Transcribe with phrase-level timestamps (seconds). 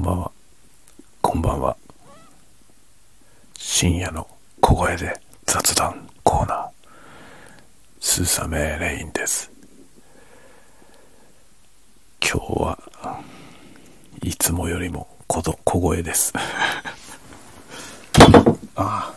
[0.00, 0.30] こんばんは。
[1.20, 1.76] こんばんは。
[3.58, 4.26] 深夜の
[4.62, 6.68] 小声で雑談コーナー。
[8.00, 9.52] スーサメレインです。
[12.22, 12.78] 今日は
[14.22, 16.32] いつもよりも小小声です。
[18.76, 19.14] ああ。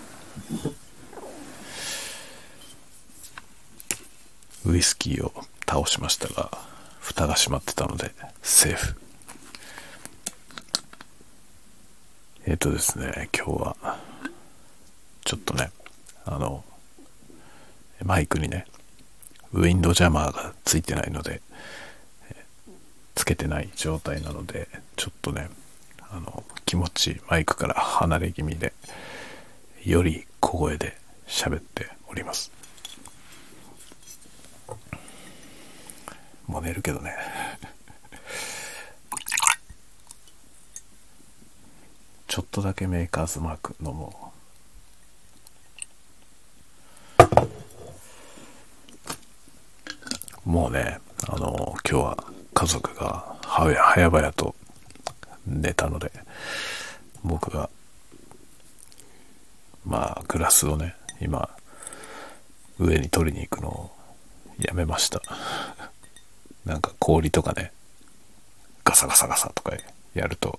[4.66, 5.32] ウイスキーを
[5.66, 6.52] 倒しましたが、
[7.00, 8.12] 蓋が閉まってたので
[8.42, 8.98] セーフ。
[12.46, 13.98] えっ、ー、とですね、今日は、
[15.24, 15.72] ちょっとね、
[16.26, 16.64] あの、
[18.04, 18.66] マイクにね、
[19.54, 21.42] ウィンドジャマーがついてないので、
[23.16, 25.50] つけてない状態なので、ちょっとね、
[26.12, 28.74] あの、気持ちマイクから離れ気味で、
[29.86, 30.98] より小声で
[31.28, 32.52] 喋っております。
[36.48, 37.16] もう寝るけどね。
[42.34, 44.34] ちょっとだけメーカーズマーク飲も
[50.48, 50.49] う。
[50.49, 52.18] もうね、あの、今日は
[52.55, 54.55] 家族が早々と
[55.46, 56.12] 寝たので、
[57.24, 57.70] 僕が、
[59.85, 61.48] まあ、グラスをね、今、
[62.79, 63.91] 上に取りに行くのを
[64.57, 65.22] やめました。
[66.66, 67.72] なんか氷とかね、
[68.84, 69.78] ガサガサガサとか
[70.16, 70.57] やると、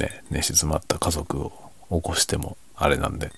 [0.00, 1.52] ね、寝静まった家族を
[1.90, 3.30] 起こしてもあれなんで、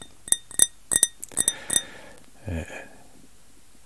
[2.46, 2.66] え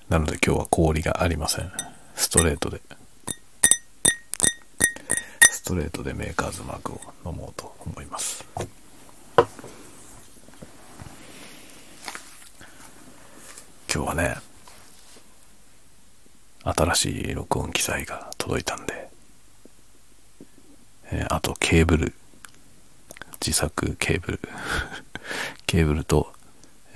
[0.08, 1.72] ー、なので今日は氷がありません。
[2.14, 2.82] ストレートで、
[5.50, 8.44] ストレートでメーカーズマークを飲もうと思います。
[13.92, 14.36] 今日はね、
[16.62, 19.08] 新しい録音機材が届いたんで、
[21.10, 22.12] えー、あとケーブル
[23.46, 24.40] 自作ケーブル
[25.66, 26.32] ケーブルと、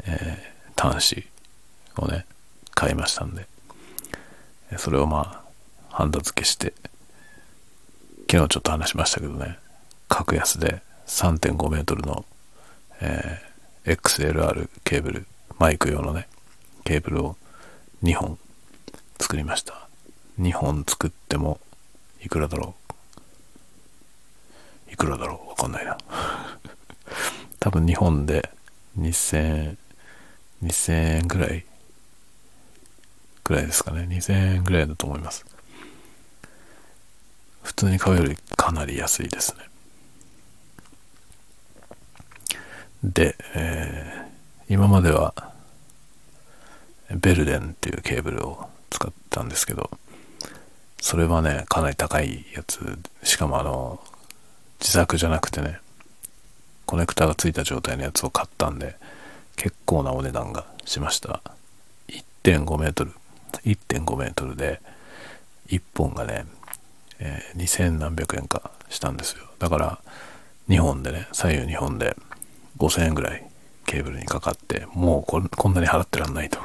[0.04, 1.24] えー、端子
[1.96, 2.26] をね、
[2.74, 3.46] 買いましたんで、
[4.76, 5.44] それをま
[5.90, 6.72] あ、ハンダ付けして、
[8.28, 9.60] 昨日ちょっと話しましたけどね、
[10.08, 12.24] 格安で3.5メートルの、
[13.00, 16.26] えー、XLR ケーブル、マイク用のね、
[16.82, 17.36] ケーブルを
[18.02, 18.38] 2本
[19.20, 19.88] 作りました。
[20.40, 21.60] 2本作っても、
[22.24, 22.79] いくらだろう？
[24.90, 25.50] いくらだろう？
[25.50, 25.96] わかんないな。
[27.58, 28.50] 多分日本で
[28.98, 29.76] 2000、
[30.64, 31.64] 2000円ぐらい、
[33.44, 34.06] ぐらいですかね。
[34.10, 35.44] 2000円ぐらいだと思います。
[37.62, 39.64] 普通に買うよりかなり安いですね。
[43.02, 45.34] で、えー、今までは
[47.10, 49.90] ベルデンっていうケーブルを使ったんですけど、
[51.00, 54.02] それはね、かなり高いやつ、しかもあの、
[54.80, 55.78] 自作じゃなくてね、
[56.86, 58.96] コネクタがついた状態のやつを買ったんで、
[59.56, 61.42] 結構なお値段がしました。
[62.08, 63.12] 1.5メートル、
[63.64, 64.80] 1.5メートルで、
[65.68, 66.46] 1本がね、
[67.18, 69.44] えー、2000何百円かしたんですよ。
[69.58, 69.98] だから、
[70.68, 72.16] 2本でね、左右2本で
[72.78, 73.46] 5000円ぐらい
[73.84, 76.58] ケーブルにかかって、もうここんなに払ってらんないと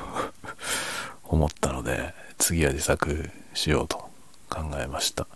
[1.25, 4.09] 思ったので、次は自作しようと
[4.49, 5.27] 考えました。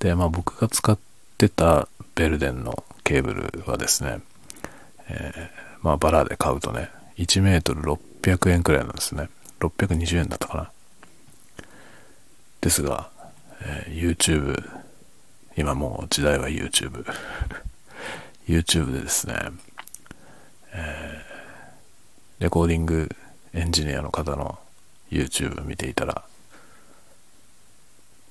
[0.00, 4.20] で、まあ僕が使ってってたベルデンのケーブルはですね、
[5.08, 5.50] えー、
[5.82, 9.28] まあバラで買うとね、1メートル600円くらいなんですね。
[9.60, 10.70] 620円だったかな。
[12.60, 13.10] ですが、
[13.62, 14.56] えー、YouTube、
[15.56, 17.04] 今もう時代は YouTube。
[18.46, 19.34] YouTube でですね、
[20.72, 23.08] えー、レコーディング
[23.54, 24.58] エンジニアの方の
[25.10, 26.22] YouTube 見ていたら、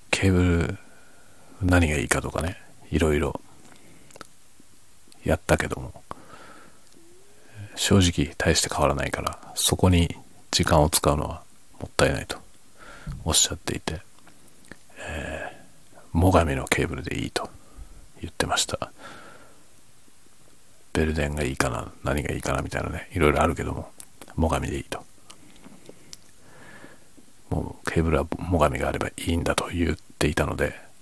[0.10, 0.78] ケーブル
[1.62, 2.63] 何がいいかとかね、
[2.94, 3.42] いろいろ
[5.26, 6.04] やったけども、
[7.76, 10.16] 正直大して変わらないから、そこに
[10.52, 11.42] 時間を使うのは
[11.80, 12.38] もったいないと
[13.26, 14.02] おっしゃっていて、
[15.00, 17.50] えー、最上のケーブルでいいと
[18.22, 18.92] 言ってました。
[20.94, 23.92] ベルデンがいいかな、何がいいかなみたいなね、いろいろあるけども、
[24.38, 25.04] 最上でいいと。
[27.50, 30.93] もうケーブルは最上があればいいんだと言っていたので、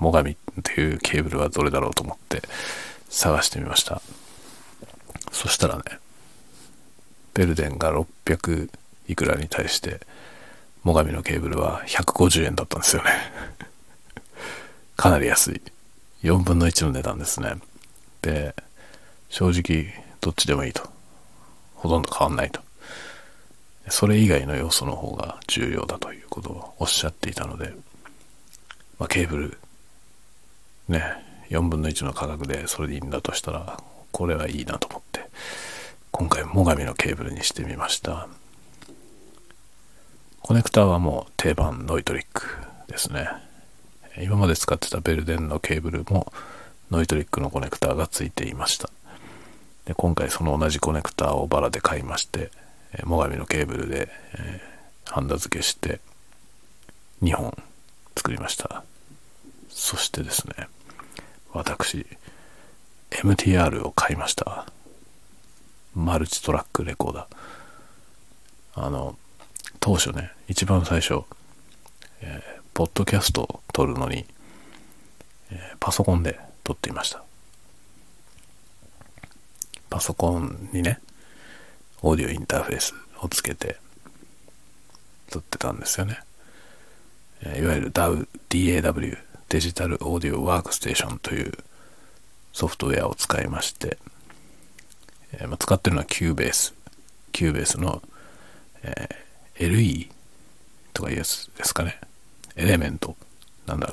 [0.00, 2.42] 最上っていうケーブルはどれだろうと思って
[3.08, 4.00] 探してみました。
[5.32, 5.82] そしたらね、
[7.34, 8.70] ベルデンが600
[9.08, 10.00] いくらに対して、
[10.84, 13.10] 最上のケーブルは150円だったんですよね
[14.96, 15.62] かなり安い。
[16.22, 17.56] 4分の1の値段ですね。
[18.22, 18.54] で、
[19.28, 20.88] 正直どっちでもいいと。
[21.74, 22.60] ほとんど変わんないと。
[23.88, 27.74] それ以外の要素の方が重要だということをおっしゃっていたので、
[28.98, 29.58] まあ、ケーブル
[30.88, 31.02] ね
[31.50, 33.78] 4分の1の価格でそれでいいんだとしたら
[34.12, 35.28] これはいいなと思って
[36.10, 38.28] 今回最上のケーブルにしてみました。
[40.40, 42.44] コネクターはもう定番ノイトリック
[42.86, 43.28] ですね。
[44.22, 46.32] 今まで使ってたベルデンのケーブルも
[46.90, 48.90] ノイトリックのコネクターがついていました。
[49.86, 52.50] で今回その同じコネクターをバラで買いまして
[52.92, 56.00] 最上のケーブルで、えー、ハンダ付けして
[57.22, 57.56] 2本
[58.16, 58.84] 作りました。
[59.70, 60.68] そしてですね
[61.54, 62.04] 私
[63.10, 64.66] MTR を買いました。
[65.94, 68.84] マルチトラックレコーダー。
[68.86, 69.16] あの
[69.78, 71.22] 当初ね一番最初、
[72.20, 74.26] えー、ポッドキャストを撮るのに、
[75.52, 77.22] えー、パソコンで撮っていました。
[79.90, 80.98] パソコンにね
[82.02, 83.76] オーディオインターフェースをつけて
[85.30, 86.18] 撮ってたんですよね、
[87.42, 89.16] えー、いわゆる DAW
[89.48, 91.52] デジタルオーディオワークステーションという
[92.52, 93.98] ソフトウェアを使いまして、
[95.32, 96.72] えー、まあ、使ってるのは Cubase。
[97.32, 98.02] Cubase の、
[98.82, 100.08] えー、LE
[100.92, 102.00] とかいうやつですかね。
[102.56, 103.16] エレメント。
[103.66, 103.92] なんだ。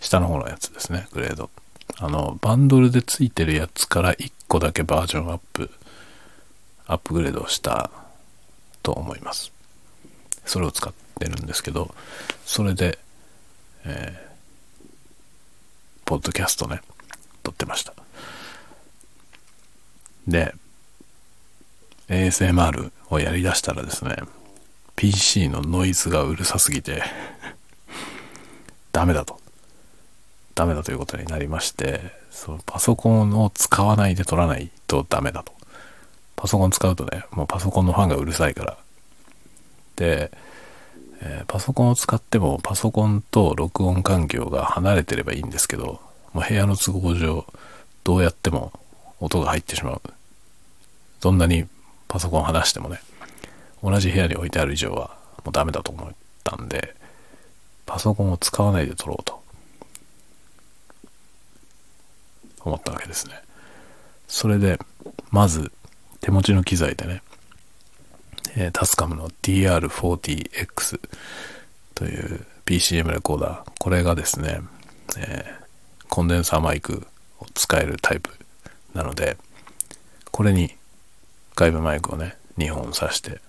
[0.00, 1.08] 下の方のやつですね。
[1.12, 1.50] グレード。
[1.98, 5.70] あの、バンドルでついてるやつから1個だけバージョンアップ、
[6.86, 7.90] アップグレードした
[8.82, 9.52] と思います。
[10.44, 11.94] それを使ってるんですけど、
[12.44, 12.98] それで、
[13.84, 14.25] えー、
[16.06, 16.80] ポッドキャストね、
[17.42, 17.92] 撮ってました。
[20.26, 20.54] で、
[22.08, 24.16] ASMR をやりだしたらですね、
[24.94, 27.02] PC のノイズがうるさすぎて
[28.92, 29.40] ダメだと。
[30.54, 32.00] ダメだということになりまして、
[32.30, 35.52] そのパソコンを使わないで撮らないとダメだと。
[36.36, 38.78] パソコン使うとね、もうパソコンのファンがうるさいから。
[39.96, 40.30] で、
[41.20, 46.00] えー、パソコンを使ってもパソコンと録音環境が離れてればいいんですけど、
[46.32, 47.46] もう部屋の都合上、
[48.04, 48.72] どうやっても
[49.20, 50.02] 音が入ってしまう。
[51.20, 51.66] どんなに
[52.08, 53.00] パソコン離してもね、
[53.82, 56.08] 同じ部屋に置いてある以上はもうダメだと思っ
[56.44, 56.94] たんで、
[57.86, 59.42] パソコンを使わないで撮ろうと
[62.64, 63.34] 思ったわけですね。
[64.28, 64.78] それで、
[65.30, 65.72] まず
[66.20, 67.22] 手持ちの機材でね、
[68.56, 71.00] え、タスカムの DR40X
[71.94, 74.60] という PCM レコーダー、これがですね、
[75.18, 75.66] えー
[76.08, 77.06] コンデンサーマイク
[77.40, 78.30] を使えるタイプ
[78.94, 79.36] なので、
[80.30, 80.74] これに
[81.54, 83.40] 外部マイクをね、2本挿して、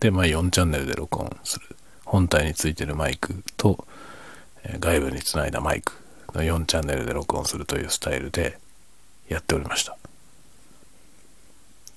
[0.00, 1.76] で、まあ4チャンネルで録音する。
[2.04, 3.86] 本体についてるマイクと、
[4.64, 5.92] え外部につないだマイク
[6.34, 8.58] の4チャンネルで録音するというスタイルで
[9.28, 9.96] やっておりました。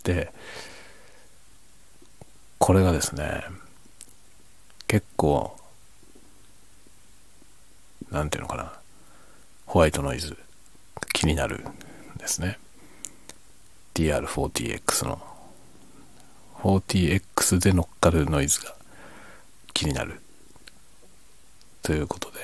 [0.03, 0.31] で、
[2.65, 3.43] これがですね、
[4.87, 5.55] 結構、
[8.09, 8.73] なんていうのかな、
[9.67, 10.35] ホワイトノイズ
[11.13, 12.57] 気になるんですね。
[13.93, 15.21] DR40X の。
[16.63, 18.73] 40X で乗っかるノイズが
[19.75, 20.19] 気になる。
[21.83, 22.37] ということで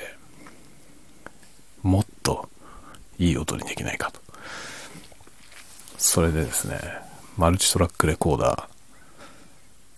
[1.81, 2.47] もっと
[3.17, 4.21] いい音にできないかと。
[5.97, 6.79] それでですね
[7.37, 8.70] マルチトラックレコーダー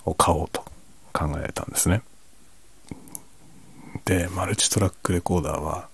[0.06, 0.62] を買おうと
[1.14, 2.02] 考えたんですね
[4.06, 5.88] でマルチトラックレコーダーは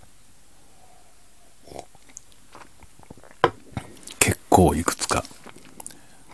[4.20, 5.24] 結構いくつか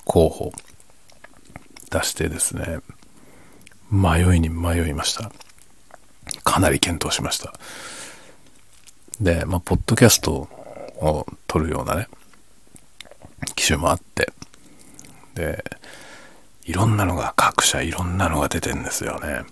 [0.06, 0.52] 候補
[1.92, 2.80] 出してですね、
[3.90, 5.32] 迷いに迷いました。
[6.44, 7.54] かなり検討しました。
[9.22, 12.08] で、まあ、ポッドキャストを撮るようなね、
[13.56, 14.32] 機種もあって、
[15.36, 15.64] で、
[16.66, 19.44] いろんなのが、各社いろんなのが出てんですよね。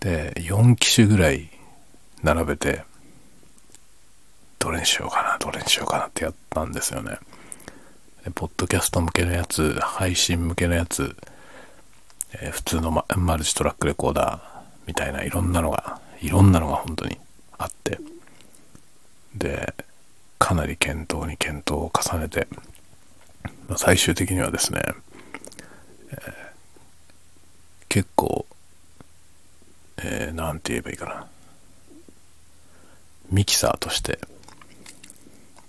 [0.00, 1.48] で、4機種ぐらい
[2.22, 2.84] 並べて、
[4.58, 7.18] どれにしようかな、どれにしようかなってやったんですよね。
[8.34, 11.16] ポッドキャスト向けのやつ、配信向けのやつ、
[12.32, 14.40] えー、普通のママルチトラックレコーダー
[14.86, 17.18] みたいないろんなのが、いろんなのが本当に
[17.56, 17.98] あって、
[19.34, 19.74] で、
[20.38, 22.48] かなり検討に検討を重ねて、
[23.76, 24.80] 最終的にはですね、
[26.22, 28.46] えー、結構、
[29.98, 31.26] えー、なんて言えばいいかな。
[33.30, 34.18] ミキサーとして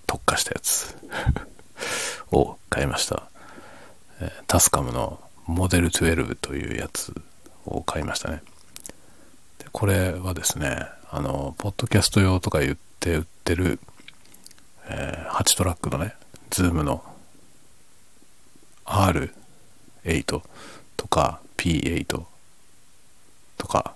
[0.07, 0.95] 特化したやつ
[2.31, 3.29] を買いました。
[4.19, 7.13] えー、タスカムのモデル12というやつ
[7.65, 8.41] を買いましたね。
[9.59, 13.79] でこれはですね、あの、ポッドキャスト用とか言って売ってる、
[14.87, 16.15] えー、8トラックのね、
[16.49, 17.03] ズームの
[18.85, 19.33] R
[20.05, 20.41] 8
[20.95, 22.23] とか P8
[23.57, 23.95] とか、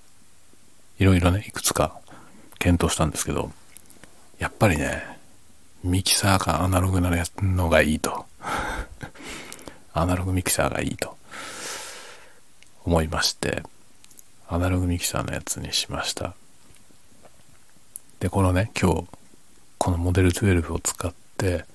[0.98, 2.00] いろいろね、いくつか
[2.60, 3.52] 検討したんですけど、
[4.38, 5.04] やっぱりね、
[5.84, 7.10] ミキサーかアナログな
[7.42, 8.26] のがいいと。
[9.94, 11.18] アナログミキサーがいいと
[12.86, 13.64] 思いまして、
[14.48, 16.34] アナログミキサーのやつにしました。
[18.20, 19.08] で、このね、今日、
[19.78, 21.66] このモデル12を使って、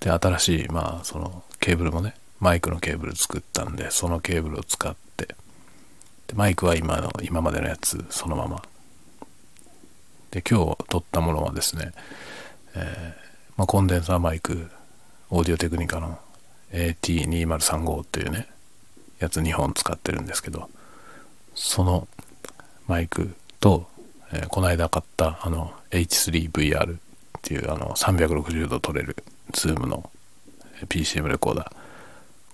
[0.00, 5.26] で、新しい、まあ、そのケーブルもね、マイクのケーブル作ったんで、そのケーブルを使って、
[6.26, 8.62] でマイクは今の、今までのやつ、そのまま。
[10.30, 11.92] で、今日撮ったものはですね、
[12.74, 14.70] えー、まあ、コンデンサーマイク、
[15.28, 16.18] オーディオテクニカの
[16.72, 18.48] AT2035 っていうね、
[19.18, 20.70] やつ2本使ってるんですけど、
[21.54, 22.08] その
[22.86, 23.86] マイクと、
[24.32, 26.98] えー、この間買ったあの H3VR っ
[27.42, 29.16] ていうあの360度撮れる
[29.52, 30.10] ズームの
[30.88, 31.79] PCM レコーダー。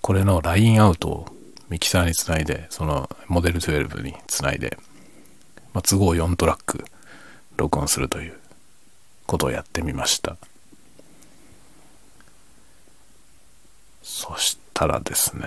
[0.00, 1.26] これのラインアウトを
[1.68, 4.78] ミキサーにつないで、そのモデル12につないで、
[5.72, 6.84] まあ、都合4トラック
[7.56, 8.38] 録音するという
[9.26, 10.36] ことをやってみました。
[14.02, 15.46] そしたらですね、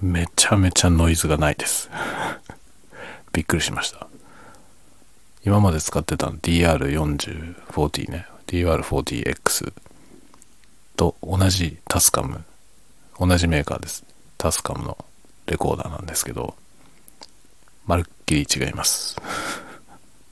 [0.00, 1.90] めちゃめちゃノイズがないです
[3.32, 4.06] びっくりしました。
[5.44, 9.72] 今まで使ってたの DR4040 ね、DR40X
[11.00, 12.44] と同じタスカム、
[13.18, 14.04] 同じメーカーです。
[14.36, 15.02] タスカムの
[15.46, 16.54] レコーダーなんですけど、
[17.86, 19.16] まるっきり違います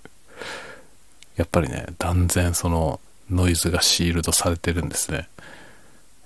[1.36, 5.30] やっぱりね、断然そのノイズがシールドされてるんですね。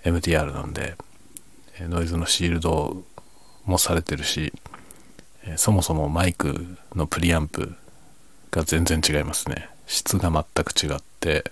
[0.02, 0.96] MTR なんで、
[1.78, 3.04] ノイズのシールド
[3.64, 4.52] もされてるし、
[5.54, 7.76] そもそもマイクのプリアンプ
[8.50, 9.68] が全然違いますね。
[9.87, 11.44] 質が全く違って、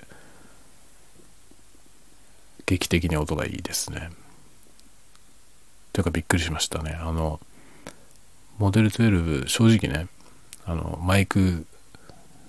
[2.70, 4.10] 劇的に音がいいですね。
[5.92, 6.92] というかびっくりしましたね。
[6.92, 7.40] あの、
[8.58, 10.06] モデル12、正直ね、
[10.64, 11.66] あの、マイク、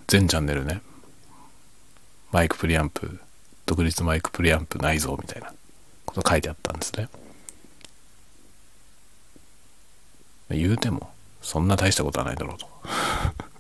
[0.05, 0.81] 全チャンネルね、
[2.31, 3.19] マイクプリアンプ、
[3.65, 5.51] 独立マイクプリアンプ内蔵みたいな
[6.05, 7.09] こと書いてあったんですね。
[10.51, 11.09] 言うても、
[11.41, 12.67] そんな大したことはないだろうと。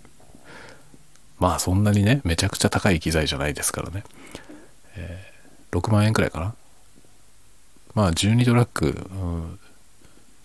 [1.39, 4.03] まあそんなにね、めちゃくちゃ高い機材じゃないですからね。
[4.95, 5.30] え、
[5.71, 6.55] 6万円くらいかな。
[7.93, 9.59] まあ12トラック、うん、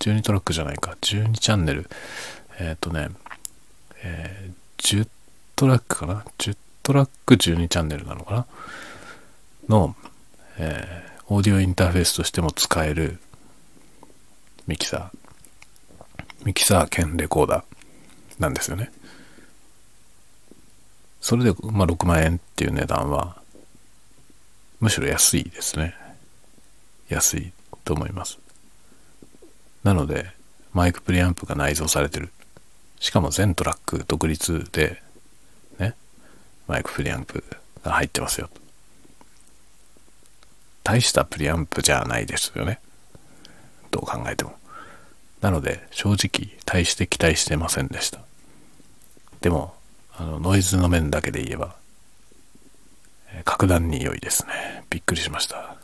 [0.01, 1.89] 12トラックじゃないか、12チャンネル。
[2.59, 3.09] えっ、とね、
[4.03, 5.09] えー、10
[5.55, 8.47] トラックかな ?10 トラック12チャンネルなのかな
[9.69, 9.97] の、
[10.59, 13.19] えー、オーディオインターフェースとしても使える
[14.67, 15.27] ミキサー。
[16.45, 17.65] ミキサー兼レコーダー
[18.41, 18.93] なんですよね。
[21.21, 23.43] それで、まあ、6万円っていう値段は、
[24.81, 25.95] むしろ安いですね。
[27.09, 27.53] 安い
[27.85, 28.39] と思います。
[29.85, 30.31] なので、
[30.73, 32.31] マイクプリアンプが内蔵されてる。
[33.01, 35.03] しかも全トラック独立で、
[35.79, 35.95] ね、
[36.67, 37.45] マイクプリアンプ
[37.85, 38.51] が入ってますよ。
[40.83, 42.81] 大したプリアンプじゃないですよね。
[43.91, 44.57] どう考えても。
[45.41, 48.21] なので、正直、大して期待してませんでした。
[49.41, 49.75] でも、
[50.17, 51.77] あの、ノイズの面だけで言えば、
[53.45, 54.85] 格段に良いですね。
[54.91, 55.57] びっくりしました。
[55.57, 55.77] ま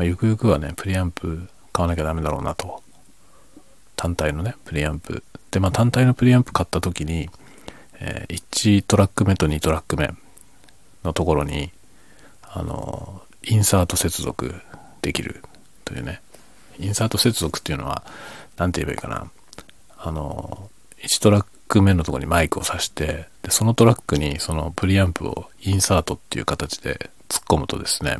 [0.00, 2.82] あ、ゆくゆくはね、プリアンプ買わなきゃダメだろうなと。
[3.96, 5.24] 単体のね、プリアンプ。
[5.50, 7.28] で、まあ単体のプリアンプ買った時に、
[8.00, 10.12] えー、1トラック目と2トラック目
[11.04, 11.72] のところに、
[12.42, 14.54] あの、インサート接続
[15.02, 15.42] できる
[15.84, 16.20] というね、
[16.78, 18.04] インサート接続っていうのは、
[18.56, 19.30] 何て言えばいいかな。
[19.98, 20.70] あの、
[21.02, 21.48] 1トラック
[21.82, 28.18] 目のとこにマイクを挿して、で、そのトラックにそのプリアンプをインサートっていう形で突っ込むとですね、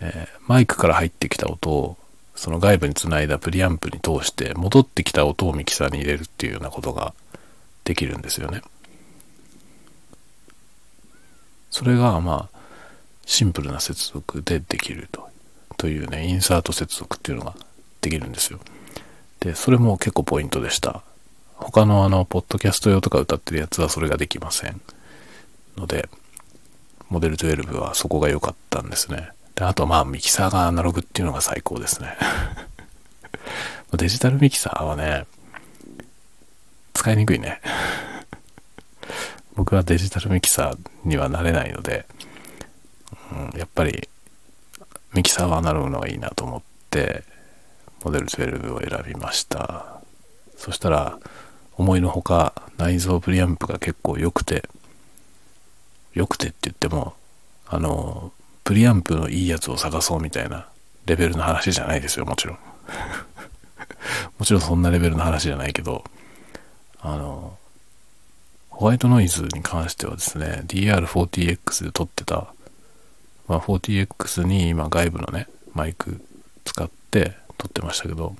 [0.00, 1.96] えー、マイクから入ってきた音を
[2.34, 7.14] その外部につないだプリアンプに通して戻ってきた音をミキサーに入れるっていうようなことが
[7.84, 8.62] できるんですよね。
[11.70, 12.58] それがまあ
[13.26, 15.28] シンプルな接続でできると
[15.76, 17.54] というね、インサート接続っていうのが
[18.00, 18.60] できるんですよ。
[19.40, 21.02] で、それも結構ポイントでした。
[21.56, 24.80] 他のあの、ポッドキャスト用とか歌ってるやつはそれができません。
[25.76, 26.08] ので、
[27.08, 29.30] モデル12はそこが良かったんですね。
[29.54, 32.16] で、あとまあ、ミキサーがアナログっていうのが最高ですね。
[33.96, 35.26] デジタルミキサーはね、
[36.94, 37.60] 使いにくいね。
[39.54, 42.06] 僕はデジタルミキサーにはなれないので、
[43.32, 44.08] うん、やっぱり
[45.12, 47.22] ミキサーはアナログのがいいなと思って、
[48.02, 50.00] モデル12を選びました。
[50.56, 51.18] そしたら、
[51.76, 54.68] 思いのほか内蔵プリアンプが結構良くて、
[56.12, 57.14] 良くてって言っても、
[57.66, 60.68] あの、プリアンプのいいやつを探そうみたいな
[61.06, 62.58] レベルの話じゃないですよ、もちろん。
[64.38, 66.04] もちろんそんなレベルの話じゃないけど、
[67.00, 67.58] あの、
[68.70, 72.52] ホワイトノイズに関してはですね、DR40X で撮ってた、
[73.46, 76.20] まあ、40X に今外部のね、マイク
[76.64, 78.36] 使って撮ってましたけど、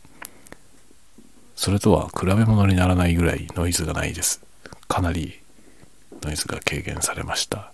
[1.57, 4.43] それとは比べ物にならないぐらいノイズがないです。
[4.89, 5.41] かなり
[6.23, 7.73] ノイズが軽減されました。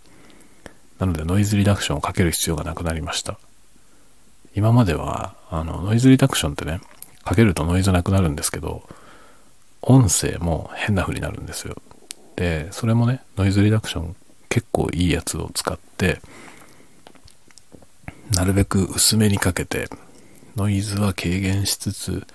[0.98, 3.38] なのでノイズリダクションをかける必要がなくなりました。
[4.54, 6.80] 今までは、あの、ノイズリダクションってね、
[7.24, 8.82] かけるとノイズなくなるんですけど、
[9.82, 11.76] 音声も変な風になるんですよ。
[12.36, 14.16] で、それもね、ノイズリダクション
[14.48, 16.20] 結構いいやつを使って、
[18.34, 19.88] なるべく薄めにかけて、
[20.56, 22.26] ノイズは軽減しつつ、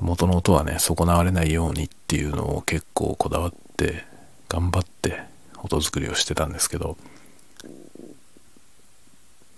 [0.00, 4.04] 元の音はね、損なわれないようにっていうのを結構こだわって、
[4.48, 5.22] 頑張って
[5.62, 6.96] 音作りをしてたんですけど、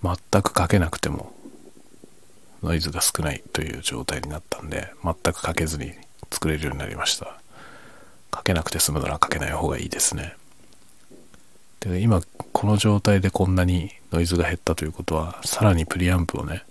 [0.03, 1.33] 全くかけなくても
[2.63, 5.93] ノイズが少ないという状態になったんで、全くかけずに
[6.31, 7.39] 作れるようになりました。
[8.31, 10.35] かけなくて済むならかけない方がいいですね。
[11.79, 12.21] で今
[12.53, 16.63] この状態でこんなにノイズが減ったということはさらにプリアンプをね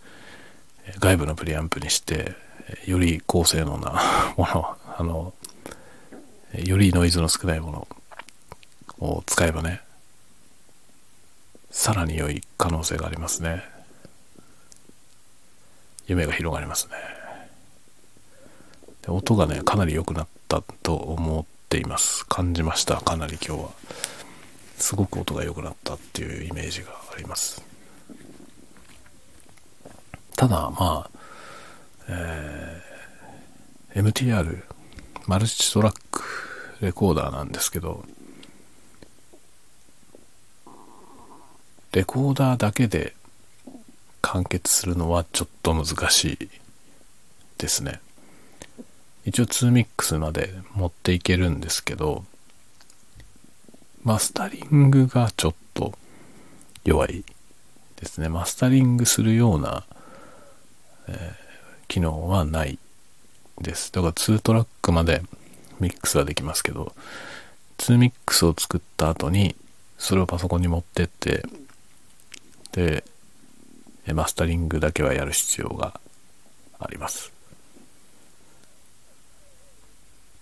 [0.98, 2.34] 外部のプリアンプにして
[2.86, 5.34] より高性能な ものあの
[6.54, 7.88] よりノイズの少ないもの
[8.98, 9.82] を使えばね
[11.70, 13.62] さらに良い可能性がありますね。
[16.06, 16.92] 夢が広がりますね。
[19.02, 22.24] で音がねかなり良くなったと思っています。
[22.26, 23.70] 感じましたかなり今日は。
[24.78, 27.62] すごく音が良くなったっていうイメージがあります。
[30.36, 31.15] ただまあ、
[32.08, 34.62] えー、MTR
[35.26, 36.22] マルチトラック
[36.80, 38.04] レコーダーなんですけど
[41.92, 43.14] レコーダーだけで
[44.20, 46.48] 完結するのはちょっと難しい
[47.58, 48.00] ですね
[49.24, 52.24] 一応2ミックスまで持っていけるんですけど
[54.06, 55.92] マスタリングがちょっと
[56.84, 57.24] 弱い
[57.96, 58.28] ですね。
[58.28, 59.84] マスタリングするような、
[61.08, 61.45] えー、
[61.88, 62.78] 機能はない
[63.60, 63.92] です。
[63.92, 65.22] だから2トラックまで
[65.80, 66.92] ミックスはできますけど、
[67.78, 69.56] 2ミックスを作った後に、
[69.98, 71.44] それをパソコンに持ってって、
[72.72, 73.04] で、
[74.12, 76.00] マスタリングだけはやる必要が
[76.78, 77.32] あります。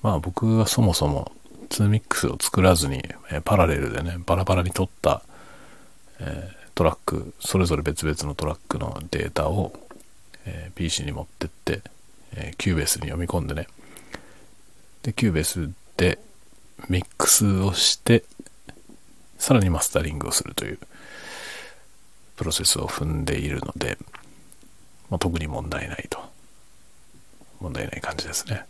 [0.02, 1.33] まあ僕はそもそも
[1.70, 5.22] 2ミックスを作らずに、えパラレルでね、バラバラに撮った、
[6.20, 9.72] えトラック、それぞれ別々のトラックのデータを、
[10.46, 11.83] え PC に持ってって、
[12.37, 13.68] えキューベースに読み込んでね、
[15.02, 16.18] で、キューベースで
[16.88, 18.24] ミックスをして、
[19.38, 20.78] さらにマスタリングをするという
[22.37, 23.98] プロセスを踏んでいるので、
[25.11, 26.18] まあ、特に問題ないと。
[27.61, 28.64] 問題ない感じですね。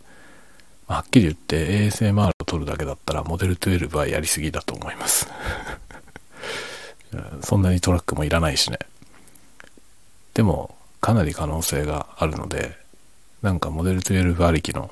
[0.87, 5.27] はっきり言って ASMR を撮るだけだったらモデル12はやりすぎだと思います
[7.41, 8.77] そんなにトラックもいらないしね。
[10.35, 10.74] でも、
[11.05, 12.75] かなり可能性があるので、
[13.43, 14.91] なんかモデル12ありきの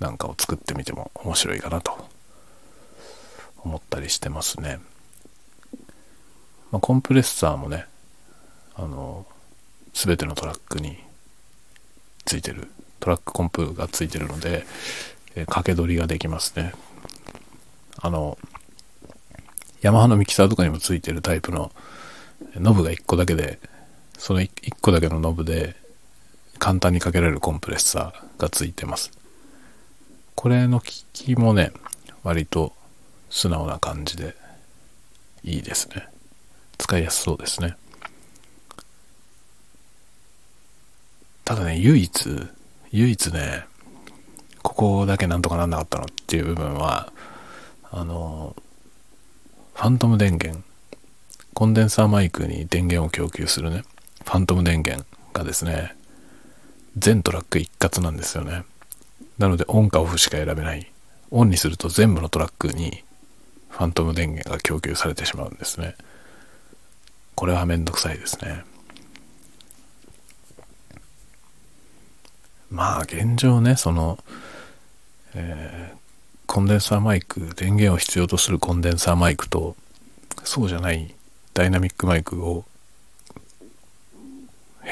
[0.00, 2.08] なんかを作ってみても面白いかなと
[3.58, 4.80] 思ったりしてますね。
[6.72, 7.86] まあ、コンプレッサーもね、
[8.74, 9.24] あの、
[9.92, 10.98] すべてのトラックに
[12.24, 12.66] ついてる
[12.98, 14.66] トラックコンプがついてるので、
[15.36, 16.72] え、掛け取りができますね。
[17.98, 18.36] あの、
[19.80, 21.70] ヤマハのミキサーとかにもついてるタイプの
[22.56, 23.60] ノブが1個だけで、
[24.24, 25.76] その 1, 1個だけのノブで
[26.58, 29.12] 簡単にかけられるコンプレッサーがついてます。
[30.34, 31.72] これの機器もね、
[32.22, 32.72] 割と
[33.28, 34.34] 素直な感じで
[35.42, 36.08] いいですね。
[36.78, 37.76] 使いやすそうですね。
[41.44, 42.48] ただね、唯一
[42.92, 43.66] 唯一ね、
[44.62, 47.12] ここだけなんとかなんなかったのっていう部分は、
[47.92, 48.56] あの、
[49.74, 50.64] ファントム電源、
[51.52, 53.84] コンデンサーマイクに電源を供給するね、
[54.24, 55.94] ファントム電源がですね、
[56.96, 58.64] 全トラック一括なんですよね。
[59.38, 60.90] なのでオンかオフしか選べない。
[61.30, 63.02] オンにすると全部のトラックに
[63.68, 65.96] ファントム電源が供給されてしまうんですね。
[67.34, 68.64] これはめんどくさいですね。
[72.70, 74.18] まあ現状ね、その、
[75.34, 75.96] えー、
[76.46, 79.76] コンデンサーマイク、電源を必要とするコンデンサーマイクと、
[80.44, 81.14] そうじゃない
[81.54, 82.64] ダイナミックマイクを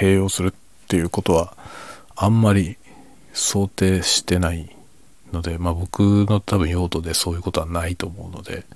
[0.02, 1.56] 併用するっていうことは
[2.16, 2.76] あんまり
[3.32, 4.74] 想定してない
[5.32, 8.66] ので、まあ僕の多分用途でそういうことはないと思うので、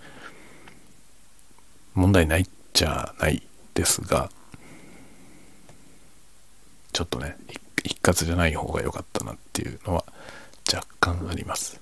[1.94, 3.42] 問題ないっちゃない
[3.74, 4.30] ですが、
[6.92, 7.36] ちょっとね、
[7.82, 10.04] 一括じゃない方が良かったなっていうのは
[10.72, 11.80] 若干あります。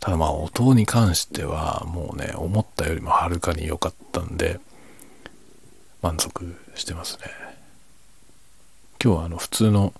[0.00, 4.60] ただまあ音に関してはもうね、思ったよりもはるかに良かったんで、
[6.00, 7.51] 満足してますね。
[9.04, 9.92] 今日はあの普通の、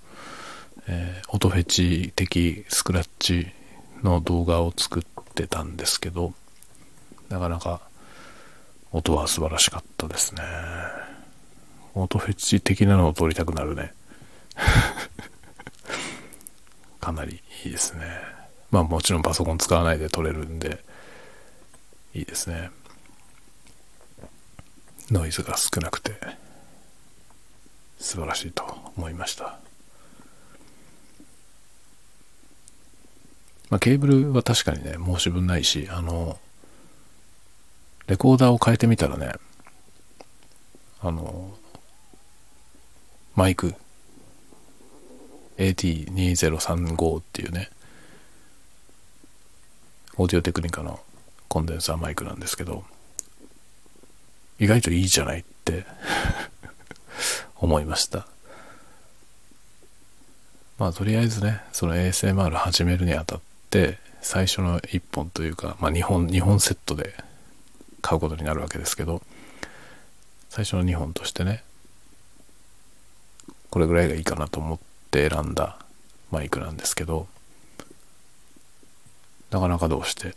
[0.86, 3.48] えー、音フェチ的スクラッチ
[4.04, 5.02] の動画を作っ
[5.34, 6.34] てたんですけど、
[7.28, 7.80] なかなか
[8.92, 10.42] 音は素晴らしかったですね。
[11.94, 13.92] 音フェチ的なのを撮りたくなるね。
[17.00, 18.06] かなりいいですね。
[18.70, 20.84] まあもちろんパソコン使わないで撮れるんで、
[22.14, 22.70] いいですね。
[25.10, 26.12] ノイズが少なくて、
[28.02, 28.64] 素晴らしいと
[28.96, 29.60] 思いました。
[33.70, 36.38] まあ、ケーブルは確かにね、申し分ないし、あの、
[38.08, 39.32] レコーダーを変えてみたらね、
[41.00, 41.56] あの、
[43.34, 43.74] マイク
[45.56, 47.70] AT2035 っていうね、
[50.16, 51.00] オーディオテクニカの
[51.48, 52.84] コンデンサーマイクなんですけど、
[54.58, 55.86] 意外といいじゃないって
[57.56, 58.26] 思いました。
[60.78, 67.14] まあとりあえずね、その ASMR 始めるにあたって、最初の1本というか、まあ2本、2本セットで
[68.00, 69.22] 買うことになるわけですけど、
[70.48, 71.64] 最初の2本としてね、
[73.70, 74.78] これぐらいがいいかなと思っ
[75.10, 75.78] て選んだ
[76.30, 77.26] マイクなんですけど、
[79.50, 80.34] なかなかどうして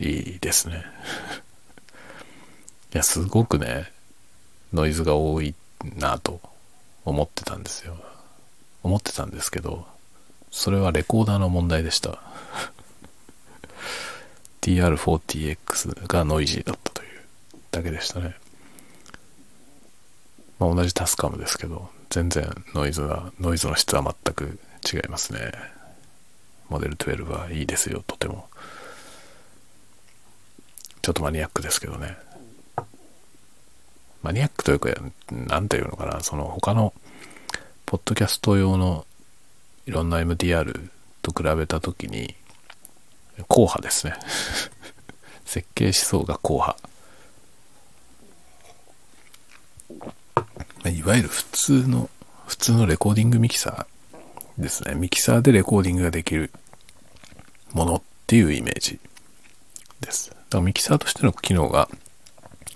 [0.00, 0.84] いいですね。
[2.92, 3.92] いや、すごくね、
[4.72, 5.54] ノイズが多い
[5.98, 6.40] なと
[7.04, 7.96] 思ってたんですよ。
[8.82, 9.86] 思ってたんですけど、
[10.50, 12.18] それはレコーダーの問題でした。
[14.62, 17.08] TR40X がノイジーだったという
[17.70, 18.34] だけでしたね。
[20.58, 24.58] まあ、同じタスカムですけど、全然ノイズは、ノイズの質は全く
[24.92, 25.52] 違いますね。
[26.68, 28.48] モデル12はいいですよ、とても。
[31.02, 32.16] ちょっとマニアックですけどね。
[34.22, 34.90] マニアックというか、
[35.30, 36.92] なんていうのかな、その他の、
[37.86, 39.06] ポッドキャスト用の
[39.86, 40.90] いろんな MDR
[41.22, 42.34] と比べたときに、
[43.48, 44.14] 硬派ですね。
[45.44, 46.76] 設計思想が硬派。
[50.88, 52.10] いわゆる普通の、
[52.46, 54.94] 普通のレコーディングミキサーですね。
[54.94, 56.50] ミキサーでレコーディングができる
[57.72, 58.98] ものっていうイメージ
[60.00, 60.30] です。
[60.30, 61.88] だからミキサーとしての機能が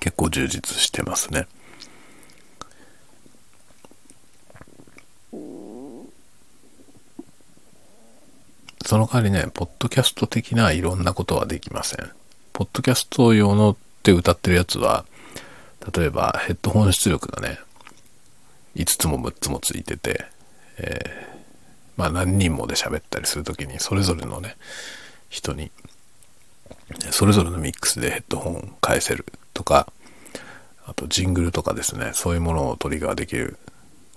[0.01, 1.47] 結構充実してますね。
[8.87, 12.11] その代わりね、ポッドキャスト的ないろんなことはできません。
[12.53, 15.07] ポッドキャスト用のって歌ってるやつは、
[15.97, 17.59] 例えばヘッドホン出力がね、
[18.77, 20.27] 5つも6つもついてて、
[20.77, 21.39] えー、
[21.97, 24.57] まあ何人もで喋ったりするときに、それぞれのね、
[25.31, 25.71] 人に、
[27.11, 29.91] それぞれのミックスでヘッドホン返せるとか、
[30.87, 33.59] あとジングルとかですね、そういうものをトリガーできる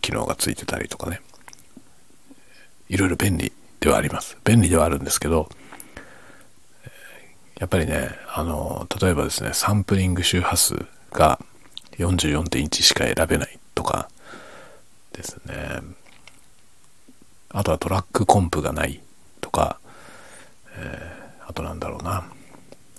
[0.01, 1.21] 機能がついてたりとかね、
[2.89, 4.37] いろいろ便利ではあります。
[4.43, 5.49] 便利ではあるんですけど、
[7.59, 11.39] やっぱりね、あの、例えばですね、サンプリング周波数が
[11.97, 14.09] 44.1しか選べないとか
[15.13, 15.81] ですね、
[17.49, 19.01] あとはトラックコンプがない
[19.41, 19.79] とか、
[20.75, 22.29] えー、あとなんだろうな。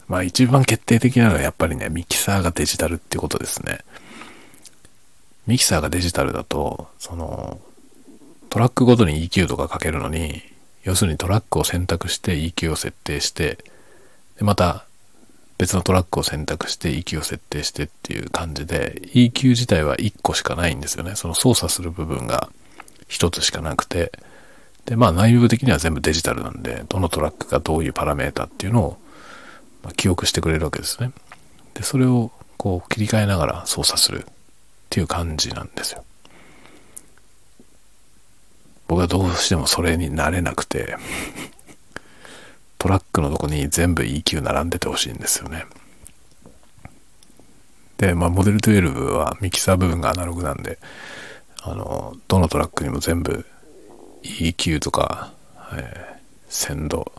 [0.08, 3.80] まあ一番決定的なのはやっぱりね、ミキサーがデジタルってことですね。
[5.46, 7.60] ミキサーがデジタルだと、その、
[8.50, 10.42] トラックごとに EQ とかかけるのに、
[10.82, 13.58] 要するにトラックを選択して EQ を設定して、
[14.38, 14.86] で、また
[15.58, 21.16] 別のトラックを選択して EQ を設定してっていう感じで、EQ 自体は1個しかないんですよね。
[21.16, 22.48] その操作する部分が
[23.08, 24.12] 1つしかなくて、
[24.86, 28.98] で、まあ内部的には全部デジタルなんで、どのトラックがどういうパラメータっていうのを、
[29.96, 31.12] 記憶してくれるわけですね。
[31.74, 34.32] で、それをこう切り替えながら操作するっ
[34.90, 36.04] ていう感じなんですよ。
[38.88, 40.96] 僕はどうしてもそれになれなくて
[42.78, 45.66] トラックのとこに全部 EQ 並んでてほしいんですよね。
[47.98, 50.78] で、まあ、モデル12はミキサー部分がアナログなんで、
[51.62, 53.44] あの、どのトラックにも全部
[54.22, 55.32] EQ とか、
[55.72, 57.12] えー、鮮度、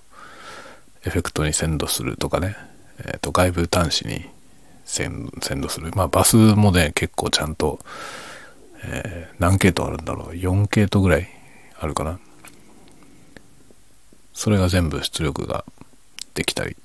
[1.06, 2.56] エフェクトに鮮度するとかね、
[3.00, 4.26] え、ー、と、外部端子に
[4.86, 5.92] 鮮度する。
[5.96, 7.80] まあ、バスもね、結構ちゃんと、
[8.84, 11.30] えー、何系統あるんだろう ?4 系統ぐらい
[11.80, 12.20] あるかな。
[14.34, 15.66] それが全部出力が
[16.34, 16.76] できたり、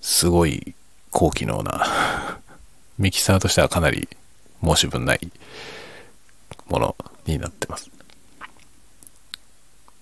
[0.00, 0.74] すごい
[1.10, 2.40] 高機能な
[2.98, 4.08] ミキサーとしてはかなり
[4.62, 5.30] 申し分ない
[6.68, 7.90] ものになってます。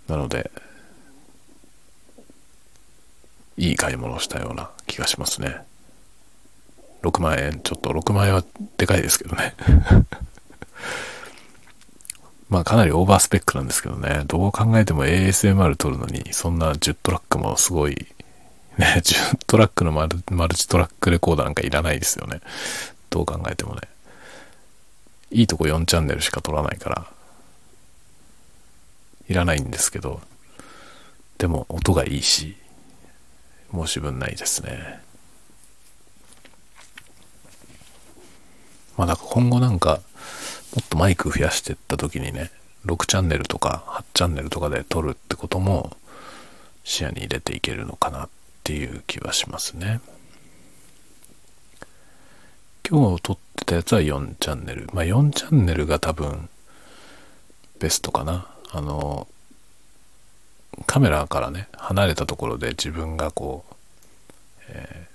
[0.09, 0.51] なので、
[3.57, 5.65] いい買い物をしたような気がしますね。
[7.03, 8.45] 6万円、ちょっと6万円は
[8.79, 9.55] でかいですけどね。
[12.49, 18.07] まあかなりオーバースペックなんですけどね、どう考えても ASMR 撮るのに、そんな10トラックもすごい、
[18.79, 22.41] ね、 10トラックのマルマルチトラックレコーダーなんかいらないですよね。
[23.11, 23.81] どう考えてもね。
[25.31, 27.07] いいとこ4チャンネルしか撮らないから、
[29.29, 30.21] いらないんですけど、
[31.39, 32.57] でも音がいいし、
[33.73, 35.01] 申し分ないですね。
[38.97, 40.01] まあだから今後なんか、
[40.75, 42.51] もっとマイク増やしていった時にね、
[42.87, 45.97] 6チャンネルとか8チャンネルとかで撮るってことも
[46.85, 48.29] 視野に入れていけるのかなっ
[48.65, 50.01] ていう気はしますね。
[52.89, 54.89] 今日撮ってたやつは4チャンネル。
[54.93, 56.49] まあ4チャンネルが多分
[57.79, 58.49] ベストかな。
[58.71, 59.29] あの、
[60.87, 63.75] カメラからね、離れたところで自分がこう、
[64.69, 65.07] え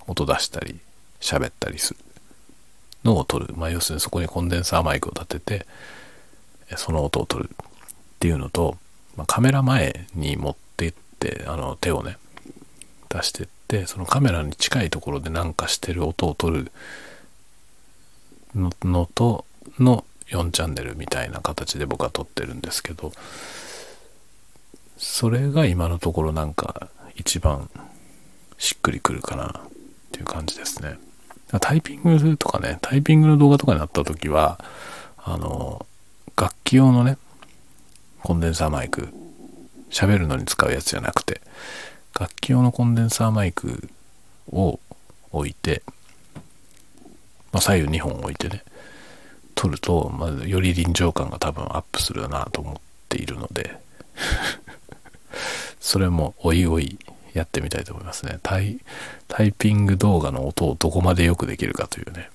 [0.00, 0.78] ー、音出したり
[1.20, 2.00] 喋ったりする
[3.04, 3.54] のを取る。
[3.56, 5.66] まあ、要するにそこにコンデンサーマイクを立てて、
[6.76, 7.56] その音を取るっ
[8.18, 8.76] ていうのと、
[9.16, 12.16] まあ、カメラ前に持っていって、あの手をね、
[13.08, 16.72] 出してって、そのカメラに近いところでなんかしてる音を取る
[18.54, 19.44] ののと、
[19.78, 23.12] の4チャンネルみたいな形で僕は撮ってるんですけど、
[24.98, 27.70] それが今のところなんか一番
[28.58, 29.70] しっくりくるかなっ
[30.12, 30.98] ていう感じですね。
[31.60, 34.62] タイピングとかね、タイピングの動画とかになった時は、
[35.16, 35.86] あの、
[36.36, 37.16] 楽器用のね、
[38.22, 39.08] コンデンサーマイク、
[39.90, 41.40] 喋るのに使うやつじゃなくて、
[42.18, 43.88] 楽器用のコンデンサーマイク
[44.50, 44.78] を
[45.30, 45.82] 置いて、
[47.52, 48.62] まあ、左右2本置いてね、
[49.54, 52.76] 撮ると、まあ、より臨場感が多分アップするなと思っ
[53.08, 53.76] ているので
[55.80, 56.98] それもおいおい
[57.34, 58.38] やってみたいと思いますね。
[58.42, 58.78] タイ、
[59.28, 62.30] タイピング動画の音をどこまでよくできるかというね。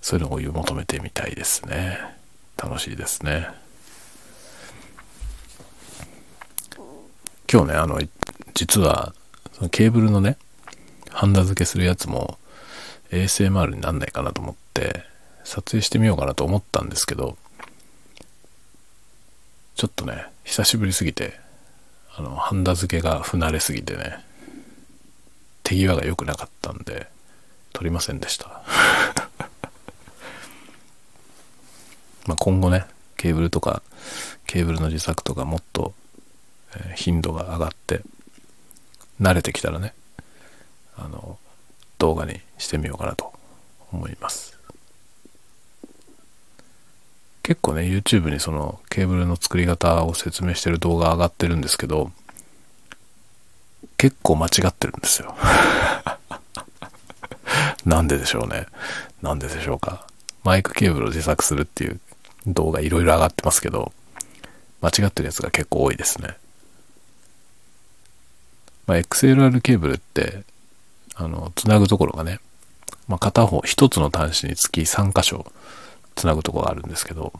[0.00, 1.98] そういうのを求めてみたいですね。
[2.56, 3.48] 楽しいですね。
[7.50, 8.00] 今日ね、あの、
[8.54, 9.14] 実は、
[9.52, 10.36] そのケーブルのね、
[11.10, 12.38] ハンダ付けするやつも
[13.10, 15.04] ASMR になんないかなと思って、
[15.44, 17.36] 撮影してみようかなと思ったんですけど、
[19.76, 21.38] ちょっとね、久しぶりすぎて、
[22.16, 24.24] あの、ハンダ付けが不慣れすぎてね、
[25.62, 27.06] 手際が良くなかったんで、
[27.74, 28.62] 撮りませんでした。
[32.24, 32.86] まあ今後ね、
[33.18, 33.82] ケーブルとか、
[34.46, 35.92] ケーブルの自作とかもっと、
[36.74, 38.00] え、頻度が上がって、
[39.20, 39.92] 慣れてきたらね、
[40.96, 41.38] あの、
[41.98, 43.34] 動画にしてみようかなと
[43.92, 44.57] 思います。
[47.48, 52.12] 結構ね、YouTube にそのケーブルの作り方を説明してる動画上がってるんですけど、
[53.96, 55.34] 結構間違ってるんですよ。
[57.86, 58.66] なんででしょうね。
[59.22, 60.06] なんででしょうか。
[60.44, 61.98] マイクケーブルを自作するっていう
[62.46, 63.94] 動画いろいろ上がってますけど、
[64.82, 66.36] 間違ってるやつが結構多いですね。
[68.86, 70.42] まあ、XLR ケーブルって、
[71.14, 72.40] あの、つなぐところがね、
[73.06, 75.50] まあ、片方、一つの端子につき3箇所
[76.18, 77.32] つなぐとこがあるんですけど、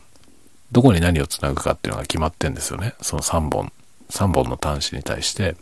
[0.71, 2.95] どこに何をつなぐかっていうのが決まってんですよね。
[3.01, 3.73] その3本、
[4.09, 5.57] 3本の端子に対して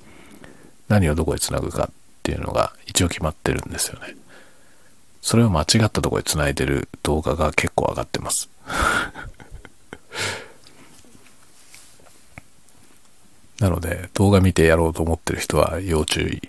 [0.87, 1.89] 何をどこへつなぐかっ
[2.21, 4.15] ていうのが一応決まってるんですよね。
[5.21, 8.49] それを間違ったとこへつないでる動画が結構上がってます。
[13.59, 16.47] なので、動画見てやろうと思ってる人は要注意。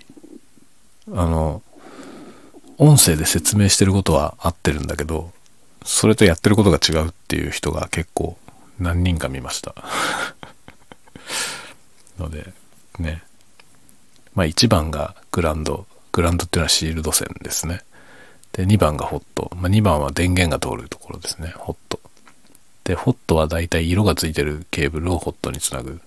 [1.15, 1.63] あの、
[2.77, 5.31] 音声で説明してることは合ってるんだけど、
[5.83, 8.37] それとやってることが違うっていう人が結構
[8.79, 9.75] 何人か見ました
[12.19, 12.53] ので、
[12.99, 13.23] ね。
[14.35, 15.87] まあ1番がグランド。
[16.11, 17.81] グランドっていうのはシールド線ですね。
[18.53, 19.51] で、2番がホット。
[19.55, 21.53] まあ2番は電源が通るところですね。
[21.55, 21.99] ホット。
[22.83, 25.97] で、ホットはだいたい色がついてるケーブルをホットにつなぐっ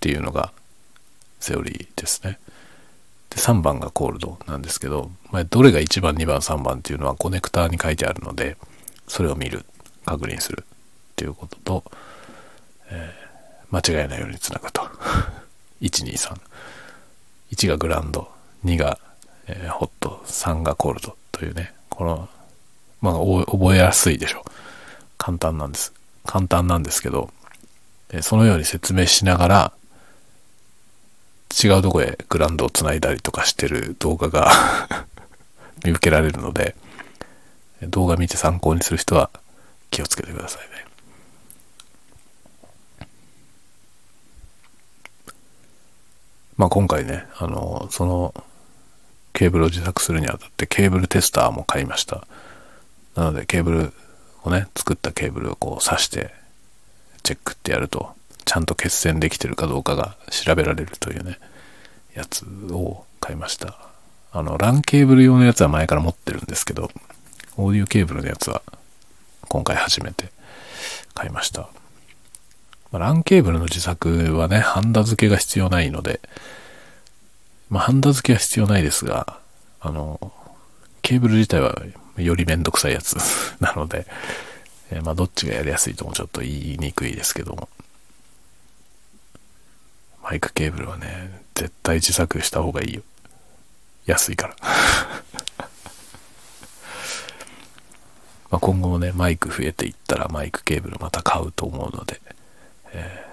[0.00, 0.52] ていうのが
[1.40, 2.38] セオリーですね。
[3.30, 8.56] で、3番がコールドなんですけど、まあ、どれが1番、2番、3番っていうのはコネクターに書いてあるので、
[9.06, 9.64] それを見る、
[10.04, 11.84] 確認するっていうことと、
[12.90, 14.82] えー、間違えないようにつなぐと。
[15.82, 16.40] 1、2、3。
[17.52, 18.30] 1がグランド、
[18.64, 18.98] 2が、
[19.46, 22.28] えー、ホット、3がコールドというね、この、
[23.00, 24.44] まあ、覚えやすいでしょ。
[25.18, 25.92] 簡単なんです。
[26.24, 27.30] 簡単なんですけど、
[28.10, 29.72] えー、そのように説明しながら、
[31.50, 34.50] 違うとこへグラウンドをつないだりとかしてる動画が
[35.84, 36.74] 見受けられるので、
[37.82, 39.30] 動画見て参考にする人は
[39.90, 40.88] 気をつけてくださいね。
[46.56, 48.34] まあ今回ね、あの、その
[49.32, 52.26] ケーブルを自作するにあたってケーブルテスターも買いました。
[53.14, 53.92] なのでケーブル
[54.42, 56.34] をね、作ったケーブルをこう挿して
[57.22, 58.12] チェックってやると、
[58.48, 61.38] ちゃんと決線できてるかどうかが調べられるというね、
[62.14, 63.76] やつを買いました。
[64.32, 66.90] あの、LAN ケーブル用のやつは前から持ってるんですけど、
[67.58, 68.62] オーディオケーブルのやつは
[69.48, 70.30] 今回初めて
[71.12, 71.68] 買いました。
[72.90, 76.20] ま、LAN ケーブルの自作はね、ハンダ付けが必要ないので、
[77.68, 79.38] まあ、ハンダ付けは必要ないですが、
[79.78, 80.32] あの、
[81.02, 81.76] ケーブル自体は
[82.16, 83.14] よりめんどくさいやつ
[83.60, 84.06] なので、
[84.90, 87.68] えー、まあ、どっちがやりやすいともちょっと言いにくいですけども、
[90.28, 93.00] マイクケーブルはね、絶対自作した方がいいよ。
[94.04, 94.56] 安いから
[98.50, 102.20] ま今後もね、マイク増えていったらマイクケーブルまた買うと思うので、
[102.92, 103.26] え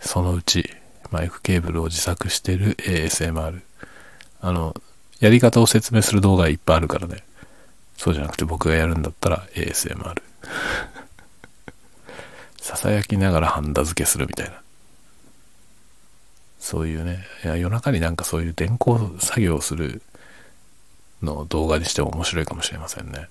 [0.00, 0.74] ー、そのうち
[1.12, 3.62] マイクケーブルを自作してる ASMR。
[4.40, 4.74] あの、
[5.20, 7.22] やり方を説明する動画いっぱいあるからね。
[7.96, 10.20] そうじゃなくて僕がやるんだったら ASMR。
[12.60, 14.63] ささやきながらハンダ付けするみたいな。
[16.64, 20.00] そういうね、夜中になんかそういう電光作業をする
[21.22, 23.28] のを動画にしても面白いかもしれませんね。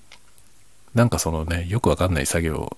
[0.94, 2.76] なんかそのね、よくわかんない作業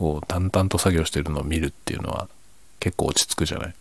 [0.00, 2.28] を淡々と作業してるのを見るっていうのは
[2.80, 3.74] 結構落ち着くじゃない。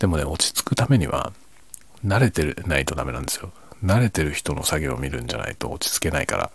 [0.00, 1.32] でもね、落ち着くためには
[2.04, 3.52] 慣れてないとダメなんですよ。
[3.84, 6.50] 慣れてる人の作業を見るんじゃないと落ち着けないから、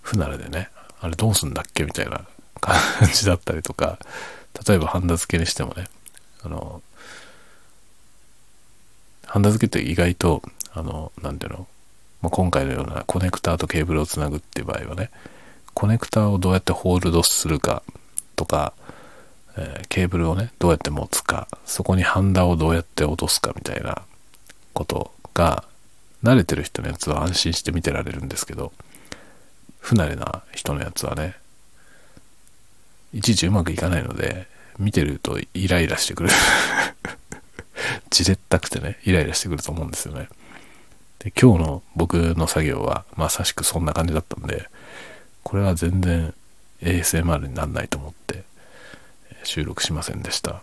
[0.00, 0.70] 不慣れでね、
[1.02, 2.22] あれどうすんだっけみたいな
[2.62, 2.78] 感
[3.12, 3.98] じだったりとか、
[4.66, 5.86] 例えばハンダ付けにしてもね、
[6.44, 6.82] あの、
[9.26, 11.66] ハンダ付けって意外と、あの、なんていうの、
[12.22, 15.10] まあ、今回のようなコネクターとケーブルをつなぐっていう場合はね、
[15.74, 17.82] コネクターをどうやってホールドするか
[18.36, 18.72] とか、
[19.56, 24.02] えー、ケーブルをね、どうやって持つか、そこにハンダをどうやって落とすかみたいな
[24.72, 25.64] ことが、
[26.22, 28.72] 慣れてる人のやつは安心して見てられるんですけど、
[29.78, 31.36] 不慣れな人のやつはね、
[33.12, 34.48] いちいちうまくいかないので、
[34.78, 36.30] 見てるとイライラしてくる
[38.10, 40.28] じれったくてね、イライラしてくると思うんですよね。
[41.18, 44.68] で、今日の僕の作業はまさしくそんな感じだったんで、
[45.42, 46.34] これは全然
[46.82, 48.44] ASMR になんないと思って
[49.44, 50.62] 収録しませんでした。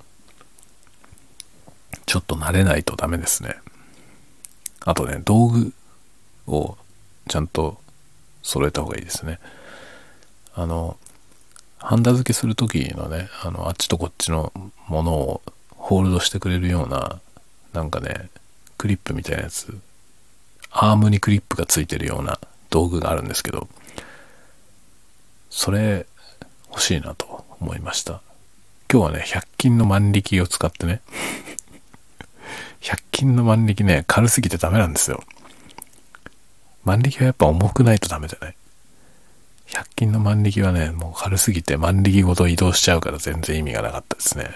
[2.06, 3.56] ちょっと慣れないとダメですね。
[4.82, 5.74] あとね、道具
[6.48, 6.78] を
[7.28, 7.80] ちゃんと
[8.44, 9.40] 揃えた方がいいですね。
[10.54, 10.98] あの、
[11.86, 14.52] ハンダ付けする時のね、あの、あっちとこっちの
[14.88, 17.22] ものをホールドしてくれるような、
[17.74, 18.30] なんかね、
[18.80, 19.78] クリップみたいなやつ、
[20.72, 22.40] アームにクリップがついてるような
[22.72, 23.68] 道具があるんですけど、
[25.52, 26.08] それ
[26.70, 28.22] 欲しいなと思いました。
[28.92, 31.02] 今日はね、100均の万力を使ってね、
[32.82, 35.24] 100均の万力ね、軽すぎてダメなんですよ。
[36.84, 38.56] 万力はやっぱ重くないとダメじゃない？
[39.68, 44.50] 100均の万力はね、もう軽すぎて万力ごと移動しちゃうから全然意味がなかったですね。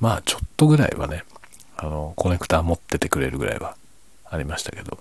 [0.00, 1.24] まあちょっとぐらいはね、
[1.76, 3.76] あの、コネクター持っててくれるぐらいは
[4.24, 4.98] ありましたけど、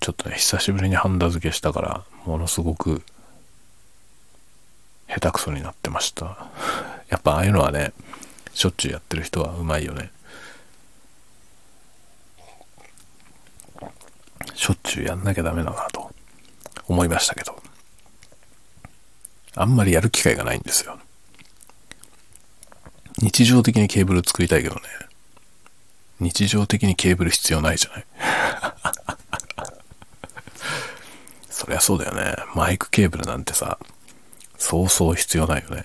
[0.00, 3.02] ちょっとね、久しぶりにハンダ付けしたから、ものすごく
[5.08, 6.48] 下手くそになってました。
[7.08, 7.92] やっぱああいうのはね、
[8.54, 10.10] しょっちゅうやってる人はうまいよね。
[14.66, 16.10] しょっちゅうやんなきゃダメだなと
[16.88, 17.62] 思いましたけど、
[19.54, 20.98] あんまりやる機会がないんですよ。
[23.18, 24.80] 日常的にケーブル作りたいけどね、
[26.18, 28.06] 日常的にケーブル必要ないじゃない。
[31.48, 32.34] そりゃそうだよね。
[32.56, 33.78] マイクケーブルなんてさ、
[34.58, 35.76] そうそう必要ないよね。
[35.78, 35.82] い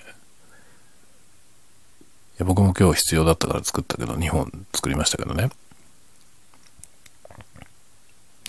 [2.39, 5.51] や僕も今日必要だったから作ったけど、2本作りましたけどね。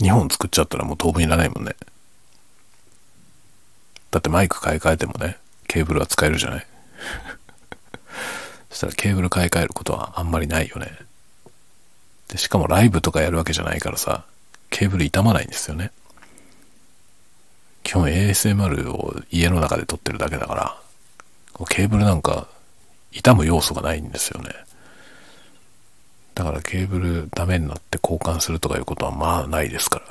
[0.02, 1.76] 2本作っちゃったらもう当分いらないもんね。
[4.10, 5.38] だってマイク買い替えてもね、
[5.68, 6.66] ケーブルは使えるじゃない。
[8.70, 10.98] そしたらケーブル買い替えることはあんまりないよね。
[12.28, 14.24] で、しかもライブとかやるわけじゃないからさ、
[14.70, 15.92] ケーブル傷まないんですよね。
[17.84, 20.76] 基本 ASMR を家の中で撮ってるだけだから、
[21.68, 22.48] ケーブルなんか
[23.12, 24.50] 傷む要素がないんですよね。
[26.34, 30.06] だからケーブルダメになって交換するとかいうことはまあないですから。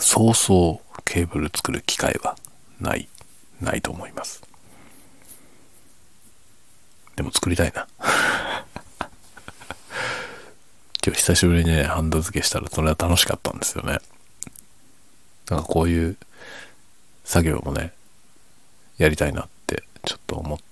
[0.00, 2.36] そうそうケーブル作る機会は
[2.80, 3.08] ない、
[3.60, 4.42] ないと思います。
[7.16, 7.88] でも作りたいな。
[11.04, 13.98] 今日久しぶりにね、ハンド付けしたらそれは楽しかったんですよね。
[15.48, 16.16] なんかこういう
[17.24, 17.92] 作業もね、
[18.98, 20.67] やりたいなってちょっと思って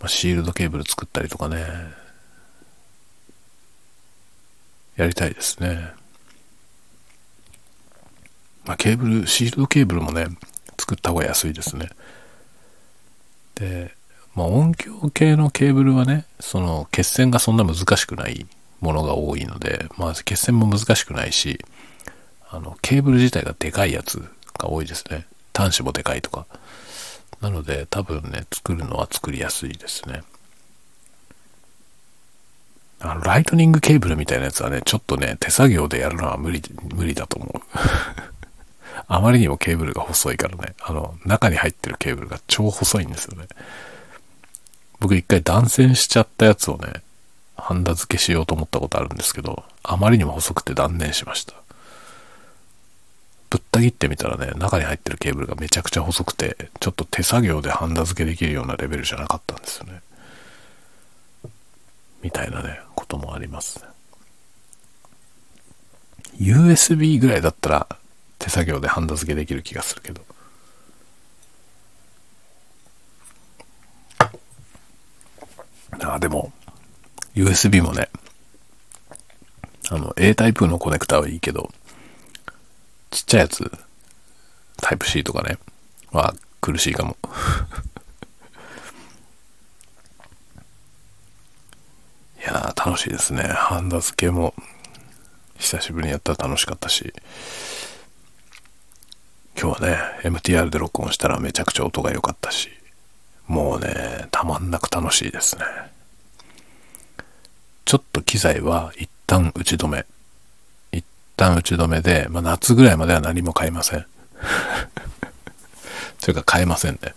[0.00, 1.64] まあ、シールドケーブル作ったりとかね、
[4.96, 5.92] やりたいですね。
[8.64, 10.26] まあ、ケーブル、シールドケーブルもね、
[10.78, 11.90] 作った方が安いですね。
[13.54, 13.94] で、
[14.34, 18.46] まあ、音響系のケーブルはね、その、血栓がそんな難しくない
[18.80, 21.64] ものが多いので、まあ、血栓も難しくないし、
[22.50, 24.22] あの、ケーブル自体がでかいやつ
[24.58, 25.26] が多いですね。
[25.54, 26.46] 端子もでかいとか。
[27.40, 30.22] なので、多分ね、作るのは作りやすいですね。
[33.00, 36.62] あの、ライトニングケーブルみたいなやつはね、ちょっとね、手作業でやるのは無理、
[36.94, 37.62] 無理だと思う。
[39.08, 43.46] あまりにもケーブルが細いからね、あの、中に入ってるケーブルが超細いんですよね。
[44.98, 47.02] 僕一回断線しちゃったやつをね、
[47.56, 51.54] ハンダ付けしようと思ったことあるんですけど、あまりにも細くて断念しました。
[53.50, 60.00] ぶった切ってみたらね、中に入ってるケーブルがめちゃくちゃ細くて、ちょっと手作業でハンダ付けできるようなレベルじゃなかったんですよね。
[62.22, 63.86] みたいなね、こともありますね。
[66.38, 67.86] USB ぐらいだったら
[68.38, 70.22] 手作業でハンダ付けできる気がするけど。
[76.02, 76.52] あ、でも、
[77.34, 78.08] USB もね、
[79.90, 81.70] あの、A タイプのコネクタはいいけど、
[83.10, 83.70] ちっちゃいやつ、
[84.80, 85.58] タイプ C とかね、
[86.12, 87.16] は苦しいかも。
[92.38, 93.42] いや、楽しいですね。
[93.42, 94.54] ハンダ付けも、
[95.58, 97.12] 久しぶりにやったら楽しかったし、
[99.60, 102.70] 今日はね、MTR で録音したらめちゃくちゃ音が良かったし、
[103.46, 105.64] もうね、たまんなく楽しいですね。
[107.84, 110.06] ちょっと機材は一旦打ち止め。
[111.40, 114.04] 一旦打ち止めで、まあ、夏ぐらいまでは何も買いません。
[116.20, 117.14] というか買えませんね。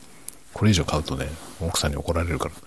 [0.53, 1.27] これ以上買うとね、
[1.59, 2.51] 奥さんに怒られるから。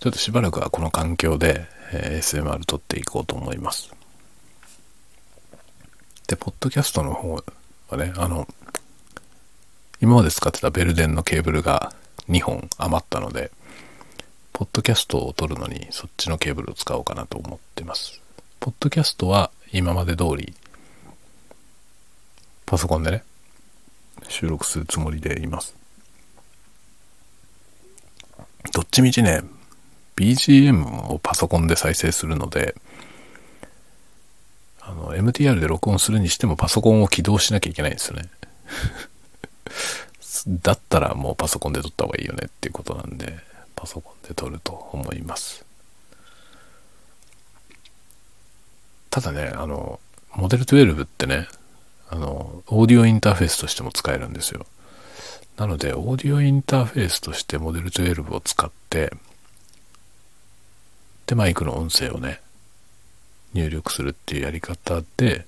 [0.00, 3.90] ちょっとしばらくはこの環境で、えー、SMR 撮っていこうと思います。
[6.28, 7.44] で、ポッドキャストの方
[7.90, 8.48] はね、あの、
[10.00, 11.92] 今まで使ってたベルデンのケーブルが
[12.30, 13.50] 2本余ったので、
[14.60, 18.20] ポッドキャストを撮るのにそっちのケーブルを使おうかなと思ってます。
[18.60, 20.52] ポッドキャストは今まで通り
[22.66, 23.24] パソコンでね、
[24.28, 25.74] 収録するつもりでいます。
[28.74, 29.40] どっちみちね、
[30.16, 32.74] BGM をパソコンで再生するので、
[34.82, 38.28] あの、MTR で録音するにしてもパソコンを起動しなきゃいけないんですよね。
[40.62, 45.64] だったらもうパソコンで撮った方がいいよねっていうことなんで、パソコンで撮ると思います。
[49.10, 49.98] ただね、あの、
[50.34, 51.48] モデル12ってね、
[52.08, 54.66] あの、オーディオインターフェースとしても使えるんですよ。
[55.56, 59.12] なので、オーディオインターフェースとしてモデル12を使って、
[61.26, 62.40] で、マイクの音声をね、
[63.52, 65.46] 入力するっていうやり方で、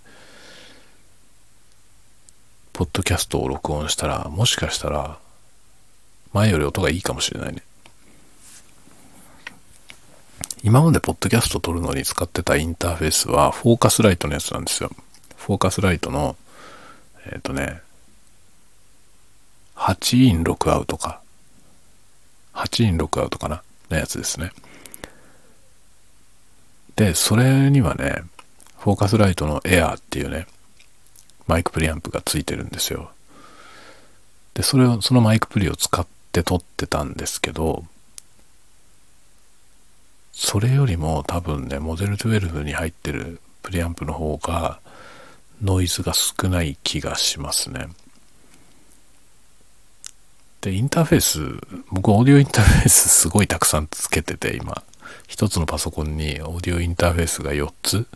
[2.72, 5.18] ポッドキャストを録音したら、もしかしたら、
[6.32, 7.62] 前より音がいいかもしれないね。
[10.64, 14.90] 今までポッドキャスト撮るのに使ってたインターフェースはフォーカスライトのやつなんですよ。
[15.36, 16.36] フォーカスライトの、
[17.26, 17.80] えっ、ー、とね、
[19.74, 21.20] 8イン6アウトか。
[22.54, 24.52] 8イン6アウトかなのやつですね。
[26.94, 28.22] で、それにはね、
[28.78, 30.46] フォーカスライトのエアーっていうね、
[31.48, 33.10] マイクプリアンプがついてるんですよ。
[34.54, 37.84] で、それを、そのマイクプリを使って撮ってたんですけど、
[40.42, 44.80] それよりも多分ね、モデル12に入ってるプリアンプの方が
[45.62, 47.86] ノイズが少ない気がしますね。
[50.60, 54.82] で、インターフェース、僕オーディオインターフェースすごいたくさんつけてて今、
[55.28, 58.08] 一つのパソコンにオーディオインターフェースが4つ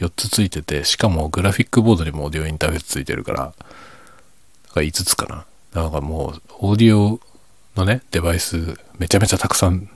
[0.00, 3.56] ?4 つついてて、しかもグラフィックボードにもオーディオインターフェースついてるから、だか
[4.80, 5.46] ら5つかな。
[5.80, 7.20] だからもう、オーディオ
[7.76, 9.88] のね、デバイスめちゃめちゃたくさん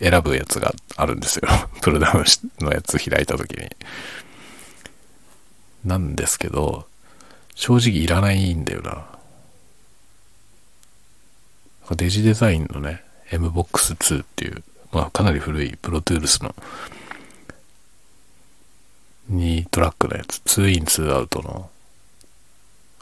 [0.00, 1.48] 選ぶやつがあるんですよ。
[1.82, 2.24] プロダウン
[2.64, 3.70] のやつ開いた時に。
[5.84, 6.88] なんですけど、
[7.54, 9.06] 正直いらないんだよな。
[11.96, 14.62] デジデザインのね、MBOX2 っていう、
[14.92, 16.54] まあかなり古いプロトゥールスの
[19.30, 21.70] 2トラックのやつ、2イン2アウトの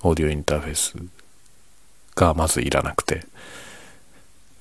[0.03, 0.95] オーディオインターフェース
[2.15, 3.27] がまずいらなくて、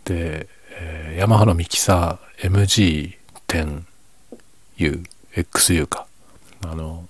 [0.05, 3.15] で、えー、ヤマハのミキサー
[4.77, 5.03] MG10U、
[5.33, 6.07] XU か。
[6.65, 7.07] あの、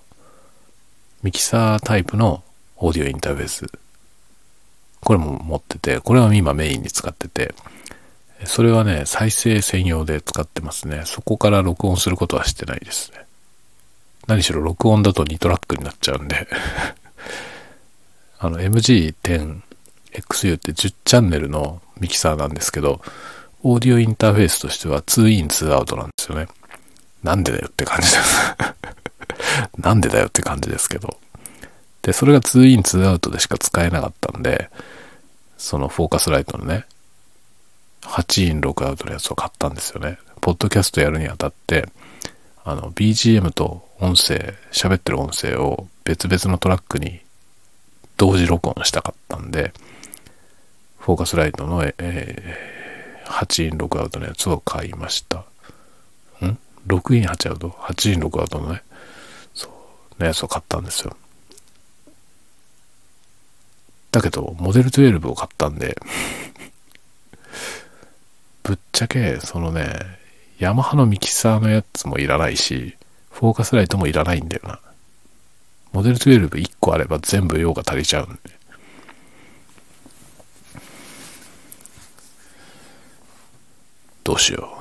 [1.21, 2.43] ミキサータイプの
[2.77, 3.65] オーディオインターフェース
[5.01, 7.53] これも持ってて、これは今メインに使ってて、
[8.45, 11.03] それはね、再生専用で使ってますね。
[11.05, 13.25] そこから録音することはしてないですね。
[14.27, 16.47] 何しろ録音だと2トラックになっちゃうんで
[18.39, 23.01] あの MG10XU って10チャンネルのミキサーなんですけど、
[23.63, 26.47] オーディオインターフェースとしては2イン2アウトなんですよね。
[27.23, 28.55] なんでだよって感じです
[29.81, 31.17] なんでだよって感じですけど。
[32.03, 34.69] で、それが2イン2アウトでしか使えなかったんで、
[35.57, 36.85] そのフォーカスライトのね、
[38.01, 40.19] 8イン6アウトのやつを買ったんですよね。
[40.41, 41.89] ポッドキャストやるにあたって、
[42.63, 47.21] あの、BGM と音声、喋ってる音声を別々のトラックに
[48.17, 49.73] 同時録音したかったんで、
[51.05, 55.45] フォーカスライトの、えー、8イン6アウトのやつを買いました。
[56.43, 58.81] ん ?6 イン8アウト ?8 イン6アウトのね、
[59.53, 59.71] そう、
[60.19, 61.15] のやつを買ったんですよ。
[64.11, 65.95] だけど、モデル12を買ったんで
[68.63, 69.93] ぶっちゃけ、そのね、
[70.57, 72.97] ヤマハのミキサーのやつもいらないし、
[73.29, 74.79] フォーカスライトもいらないんだよな。
[75.91, 78.64] モデル121個あれば全部用が足りちゃうんで。
[84.25, 84.77] どうしよ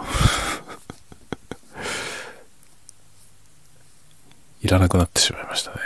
[4.63, 4.67] う。
[4.67, 5.77] いらなくなってしまいましたね。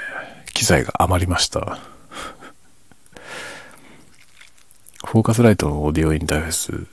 [0.55, 1.81] 機材が余りました。
[5.05, 6.87] フォーカスライトのオーディオインターフェース、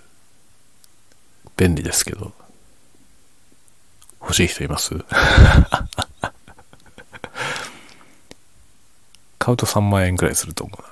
[1.55, 2.31] 便利ですけど、
[4.19, 4.95] 欲しい人います？
[9.37, 10.87] 買うと3万円くらいすると思うな。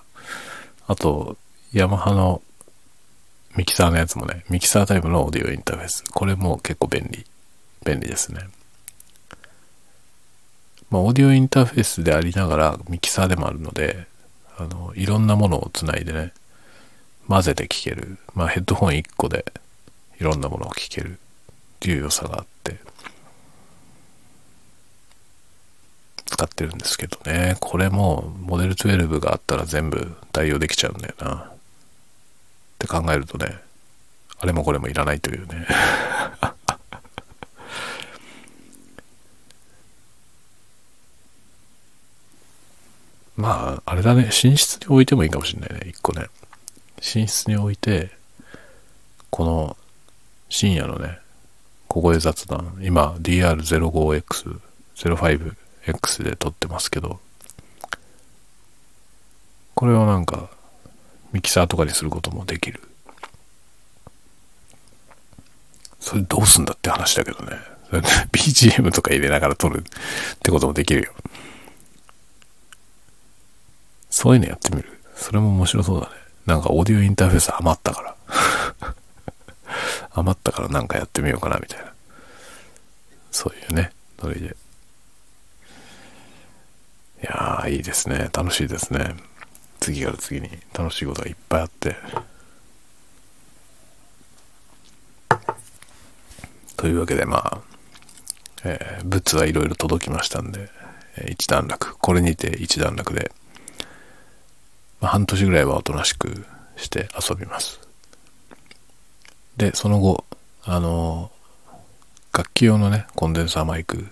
[0.85, 1.35] あと、
[1.71, 2.43] ヤマハの
[3.55, 6.03] ミキサーのやつもね、ミキサータイプのオーディオインターフェース。
[6.11, 7.25] これも結構便利。
[7.85, 8.47] 便利ですね。
[10.89, 14.07] まあ、オーディオインターフェースでありながらミキサーでもあるので、
[14.57, 16.33] あの、いろんなものをつないでね、
[17.27, 18.17] 混ぜて聴ける。
[18.33, 19.45] まあヘッドホン1個で
[20.19, 21.15] いろんなものを聴けるっ
[21.79, 22.77] ていう良さがあって、
[26.25, 27.55] 使ってるんですけどね。
[27.59, 31.52] これもモデル12があったら全部対応できちゃうんだよな。
[32.83, 33.57] って考えるとね、
[34.39, 35.65] あれもこれもいらないというね。
[43.37, 44.25] まあ、あれだね。
[44.25, 45.89] 寝室に置いてもいいかもしれないね。
[45.89, 46.27] 一個ね。
[46.97, 48.11] 寝室に置いて、
[49.31, 49.75] この
[50.49, 51.19] 深夜のね、
[51.87, 54.59] ここで雑談、今 DR05X、
[54.95, 57.19] 05X で撮ってますけど、
[59.73, 60.49] これをなんか
[61.33, 62.79] ミキサーとかにすることもできる。
[65.99, 67.57] それどうすんだって話だけどね。
[68.31, 71.13] BGM とか入れながら撮るってこともできるよ。
[74.09, 74.99] そういうのやってみる。
[75.15, 76.13] それも面白そうだね。
[76.45, 78.15] なんかオーディオインターフェース余ったから。
[80.11, 81.93] 余ったからなんかやってみようかなみたいな。
[83.31, 84.55] そういうね、ノリで。
[87.23, 88.29] いやー、いいですね。
[88.33, 89.15] 楽しいですね。
[89.83, 91.97] 次から次に楽しいことがいっぱいあって。
[96.77, 97.61] というわけで、まあ、
[98.63, 100.69] えー、物はいろいろ届きましたんで、
[101.17, 101.97] えー、一段落。
[101.97, 103.33] これにて一段落で、
[105.01, 106.45] まあ、半年ぐらいはおとなしく
[106.77, 107.81] して遊びます。
[109.57, 110.23] で、その後、
[110.63, 111.29] あの、
[112.31, 114.07] 楽器用のね、コンデンサーマイク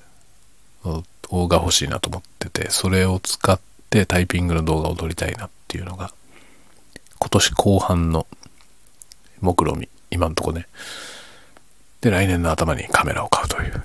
[0.84, 3.58] をが欲しいなと思ってて、それを使っ
[3.90, 6.14] てタイピングの動画を撮りたいなっていうのが、
[7.18, 8.28] 今年後半の
[9.40, 10.68] 目論見、今んとこね。
[12.02, 13.84] で、来年の頭にカメラを買うという。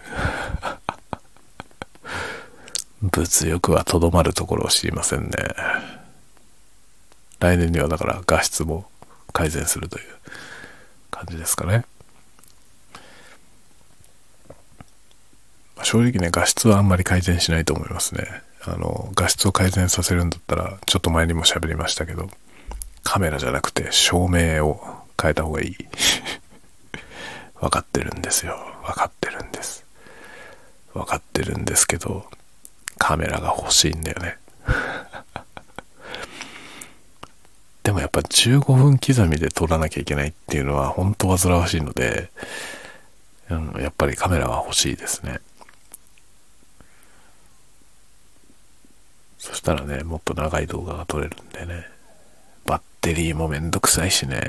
[3.13, 5.31] 物欲はとどまるところを知りませんね。
[7.39, 8.91] 来年にはだから画質も
[9.33, 10.05] 改善するという
[11.13, 11.85] 感じですかね。
[15.85, 18.43] 正直ね、画質はあんまり改善しないと思いますね。
[18.67, 22.29] あの、画質を改善させるんだったら、ちょっと前にも喋りましたけど、
[23.05, 24.85] カメラじゃなくて照明を
[25.21, 25.77] 変えた方がいい。
[27.61, 28.59] 分かってるんですよ。
[28.85, 29.85] 分かってるんです。
[30.93, 32.29] 分かってるんですけど、
[32.99, 34.37] カメラが欲しいんだよね。
[37.85, 42.31] でもやっぱ15分刻みで撮らなきゃいけないっていうのは本当煩わしいので、
[43.49, 45.39] うん、やっぱりカメラは欲しいですね。
[49.47, 51.87] そしたらね、もっと長い動画が撮れるんでね。
[52.65, 54.43] バッテリーもめんどくさいしね。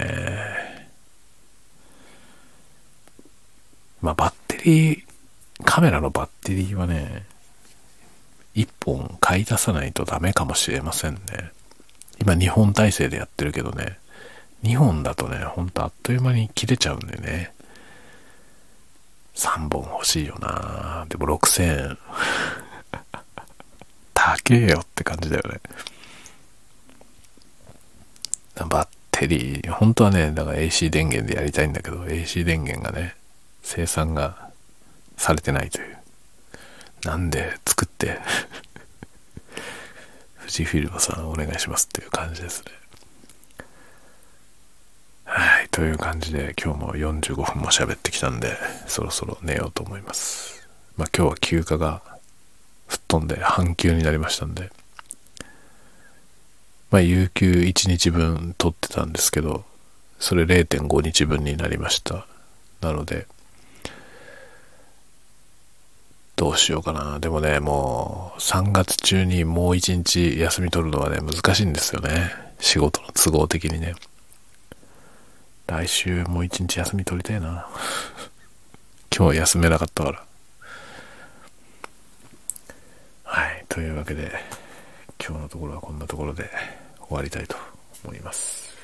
[4.02, 5.04] まあバッテリー、
[5.64, 7.26] カメラのバッテリーはね、
[8.56, 11.20] 1本買い出さないとダメかもしれませんね。
[12.20, 14.00] 今2本体制でやってるけどね、
[14.64, 17.54] 2本だとね、ほんとあっという間に切れちゃうんだよね。
[19.36, 21.98] 3本欲しいよなでも6000円。
[24.48, 25.60] 高えよって感じだよね。
[28.56, 33.16] バッテリー、本当はね、だから AC 電源でやりたいんだけど、AC 電源がね、
[33.62, 34.50] 生産が
[35.18, 35.98] されてないという。
[37.04, 38.20] なんで作って
[40.40, 42.72] 富士フィルムさんお願いしますっていう感じですね。
[45.26, 50.68] はい、という感じで今日も45分も喋ってきたんで、そろそろ寝ようと思います。
[50.96, 52.17] まあ今日は休暇が
[52.88, 54.72] 吹っ飛んで半休になりましたんで、
[56.90, 59.66] まあ有給1日分取ってたんですけど、
[60.20, 62.26] それ0.5日分になりました。
[62.82, 63.28] なので、
[66.38, 67.20] どうしようかな。
[67.20, 72.32] でもね、もう3月中にもう1日休み取るのはね、難しいんですよね。
[72.60, 73.96] 仕事の都合的にね。
[75.66, 77.68] 来週もう1日休み取りたいな。
[79.16, 80.27] 今日休めなかったから。
[83.38, 83.64] はい。
[83.70, 84.32] というわけで、
[85.24, 86.50] 今日のところはこんなところで
[87.08, 87.56] 終わりたいと
[88.04, 88.76] 思います。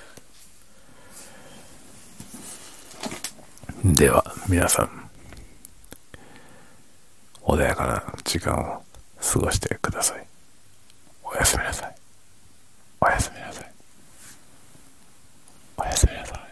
[3.83, 5.09] では、皆さん、
[7.41, 8.83] 穏やかな時間を
[9.19, 10.27] 過ごしてください。
[11.23, 11.95] おやすみなさい。
[13.01, 13.71] おやすみなさい。
[15.77, 16.42] おやすみなさい。